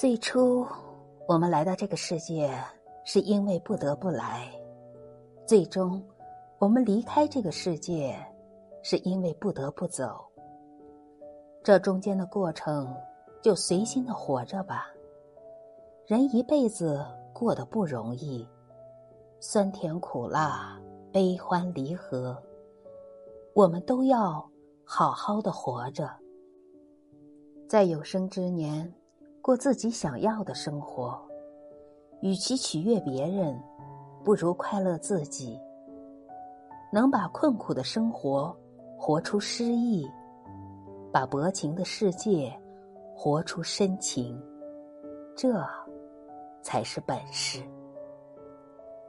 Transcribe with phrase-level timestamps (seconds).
[0.00, 0.66] 最初，
[1.28, 2.50] 我们来到这个世界，
[3.04, 4.48] 是因为不得不来；
[5.46, 6.02] 最终，
[6.58, 8.16] 我们离开这个世界，
[8.82, 10.24] 是因为不得不走。
[11.62, 12.96] 这中间的过程，
[13.42, 14.86] 就随心的活着吧。
[16.06, 17.04] 人一辈子
[17.34, 18.48] 过得不容易，
[19.38, 20.80] 酸甜苦辣、
[21.12, 22.42] 悲欢离合，
[23.52, 24.50] 我们都要
[24.82, 26.10] 好好的活着，
[27.68, 28.90] 在有生之年。
[29.50, 31.20] 过自己想要的生活，
[32.20, 33.60] 与其取悦别人，
[34.22, 35.58] 不如快乐自己。
[36.92, 38.56] 能把困苦的生活
[38.96, 40.08] 活出诗意，
[41.12, 42.56] 把薄情的世界
[43.12, 44.40] 活出深情，
[45.34, 45.60] 这
[46.62, 47.60] 才是本事。